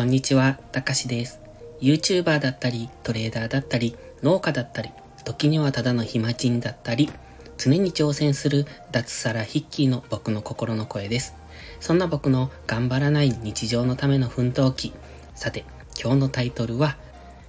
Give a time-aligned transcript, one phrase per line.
[0.00, 1.42] こんにちは、たかしです。
[1.82, 4.88] YouTuber だったり、トレーダーだったり、農家だったり、
[5.26, 7.10] 時にはただの暇人だったり、
[7.58, 11.34] 常に挑戦する脱サラヒッキーの僕の心の声です。
[11.80, 14.94] そんな僕の頑張らない日常のための奮闘記。
[15.34, 15.66] さて、
[16.02, 16.96] 今日のタイトルは、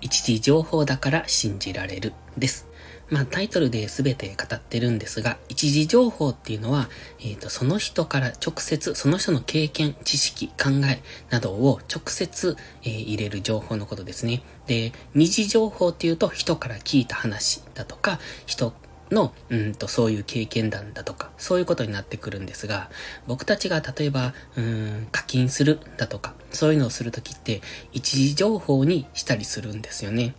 [0.00, 2.66] 一時情報だから信じられるです。
[3.12, 6.88] まあタイトルで全て語ってるんですが、一時情報っていうのは、
[7.20, 14.42] えっ、ー、と、その人から直接、その人の経験、知識、考えなどを直接、えー、入れる情報のことですね。
[14.66, 18.72] で、二次情報っていうと人から聞いた話だとか、人
[19.10, 22.90] の、うんと、そういう経験談だとか、そういうことになってくるんですが、
[23.26, 27.60] 僕たちが例えば、うん、課金するだとか、そういうのをするときって、
[27.92, 30.34] 一時情報にしたりするんですよね。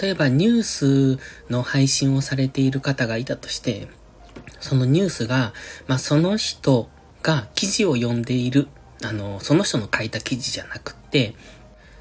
[0.00, 1.18] 例えばニュース
[1.50, 3.88] の配信をされている方がいたとして、
[4.60, 5.52] そのニュースが、
[5.86, 6.88] まあ、その人
[7.22, 8.68] が記事を読んでいる、
[9.02, 11.34] あの、その人の書いた記事じゃなくって、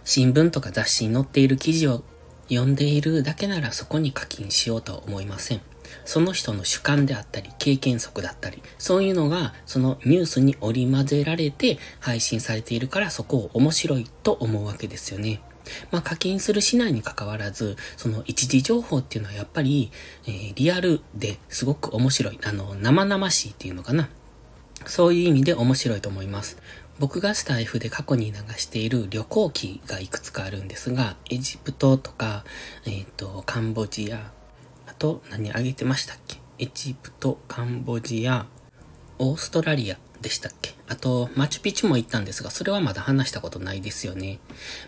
[0.03, 2.03] 新聞とか雑誌に載っている記事を
[2.49, 5.61] 読んでいるだけならそこに課金しようとは思いません。
[6.05, 15.41] その人の主観であったり、経験則だったり、そういうのがそのニュースに織り交ぜられて配信されているからそこを面白いと思うわけですよね。
[15.91, 19.91] まあ、課金するしないに関わらず、その一時情報っていうのはやっぱり、
[20.25, 22.39] えー、リアルですごく面白い。
[22.43, 24.09] あの、生々しいっていうのかな。
[24.85, 26.57] そういう意味で面白いと思います。
[26.99, 32.43] 僕がスタイフで過去に流している旅行記がいくつかあるんですが、エジプトとか、
[32.85, 34.31] えっ、ー、と、カンボジア、
[34.87, 36.37] あと何あげてましたっけ？
[36.59, 38.47] エジプト、カンボジア、
[39.19, 40.73] オーストラリアでしたっけ？
[40.87, 44.39] あと、マチュピチュも行ったんですが、それはまだ話したことないですよね。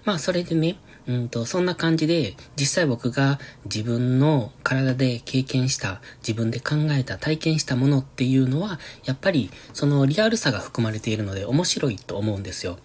[0.05, 0.77] まあ、それでね、
[1.07, 12.77] うんと、そんな感じで、実際僕が自分の体で経験した、自分で考えた、体験したものっていうのは、やっぱり、そのリアルさが含まれているので面白いと思うんですよ。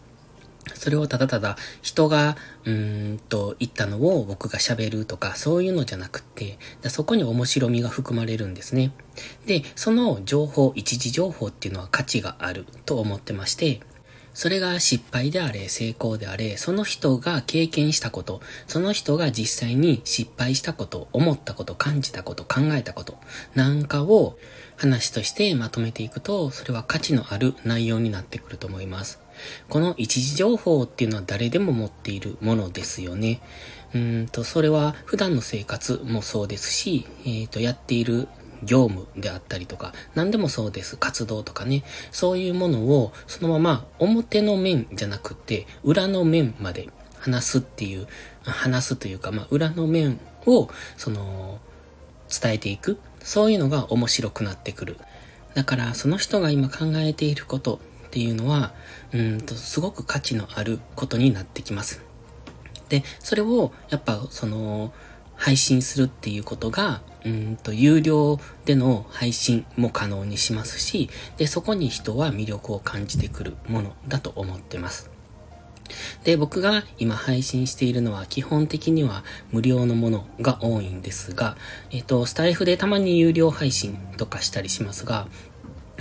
[0.73, 6.59] それをただただ人が、うーんと言ったのを僕が喋るとか、そういうのじゃなくて、
[6.89, 8.93] そこに面白みが含まれるんですね。
[9.47, 13.81] で、その情報、一時情報っていうのは価値があると思ってまして、
[14.35, 23.17] それが失敗であれ、成功であれ、その人が経験したこと、その人が実際に失敗したこと、思ったこと、感じたこと、考えたこと、
[23.55, 24.37] なんかを
[24.77, 29.24] 話としてまとめていくと、それは価値のある内容になってくると思います。
[29.69, 33.41] この一時情報っていうのは誰でも持っているものですよね。
[33.95, 38.29] うんと、それは普段の生活もそうですし、えっ、ー、と、やっている
[38.65, 40.97] 業務であったりとか、何でもそうです。
[40.97, 41.85] 活動とかね。
[42.11, 46.89] そういうものを、そのまま表の面じゃなくて、裏の面まで
[47.19, 48.09] 話すっていう、
[48.43, 51.61] 話すというか、まあ、裏の面を、その、
[52.29, 52.99] 伝えていく。
[53.21, 54.97] そういうのが面白くなってくる。
[55.55, 57.81] だから、その人が今考えていること
[58.15, 58.73] っていうのは、
[59.13, 62.01] うんと、すごく価値のあることになってきます。
[62.89, 64.93] で、それを、やっぱ、その、
[65.35, 75.11] 配信するっていうことが、うんと、有料での配信も可能にしますし、で、そこに人は魅力を感じてくるものだと思ってます。
[76.23, 81.57] で、僕が今配信しているのは基本的には無料のものが多いんですが、
[81.91, 85.27] えっと、スタイフでたまに有料配信とかしたりしますが、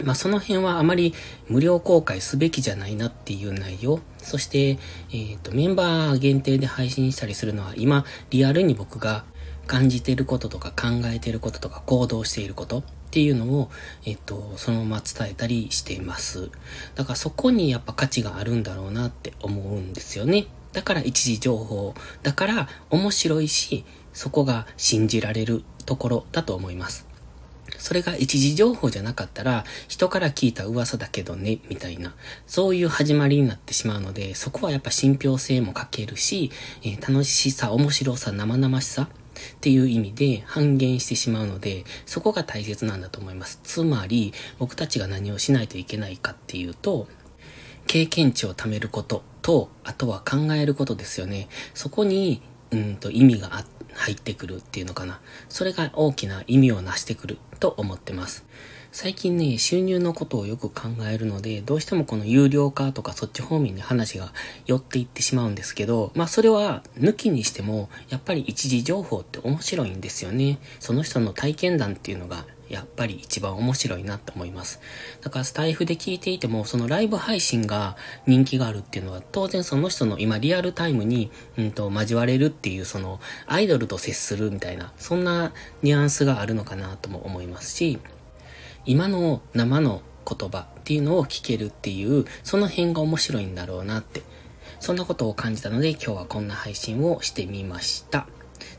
[0.01, 1.13] まあ、その辺はあまり
[1.47, 3.99] 無料公開すべきじゃないなっていう内容。
[4.17, 9.23] そして、えっ、ー、と、メンバー限定で配信したりするのは今、リアルに僕が
[9.67, 13.69] 感じていることとか考えていることとか行動していることっていうのを、
[14.05, 16.49] えっ、ー、と、そのまま伝えたりしています。
[16.95, 20.47] だからそこにやっぱ価値があるんだろうなって思うんですよね。
[20.73, 21.93] だから一時情報。
[22.23, 27.12] だから面白いし、そこが信じられるところだと思います。
[27.83, 32.15] それが一時情報じゃなかったら、人から聞いた噂だけどね、みたいな、
[32.47, 36.49] そういう始まりになってしまうので、そこはやっぱ信憑性も欠けるし、
[36.83, 39.07] えー、楽しさ、面白さ、生々しさっ
[39.59, 43.59] ていう意味で半減してしまうので、そこが大切なんだと思います。
[43.63, 47.09] つまり、僕たちが何をしないといけないかっていうと、
[47.85, 51.49] 経験値を貯めることと、あとは考えることですよね。
[51.73, 52.41] そこに、
[52.71, 55.19] うんと意味があっ入ってくるっていうのかな。
[55.49, 58.45] それが大きな意味を成してくると思ってます。
[58.91, 64.31] 最近ね、収入のことをよく考えるので、どうしてもこの有料化とかそっち方面に話が
[64.67, 70.59] 寄っていってしまうんですけど、まあそれは抜きにしても、やっぱり一時情報って面白いんですよね。
[70.79, 74.79] その人の体験談っていうのがやっぱり一番面白いなって思います。
[75.21, 77.95] だからスタイフで聞いていても、そのライブ配信が
[78.25, 87.99] 人気があるっていうのは、当然その人の今リアルタイムに、うんと、交われるっていう、そのアイドルと接するみたいな、そんなニュアンスがあるのかなとも思いますし、
[88.85, 94.21] 今の生の言葉っていうのを聞けるっていう、その辺が面白いんだろうなって、
[94.79, 98.27] そんなことを感じたので今日はこんな配信をしてみました。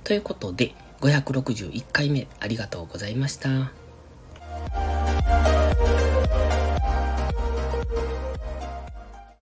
[0.02, 0.75] ということで、
[1.05, 3.83] 561回目ありがとうございました。